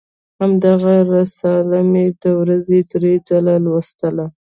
[0.39, 4.25] همدغه رساله مې د ورځې درې ځله لوستله.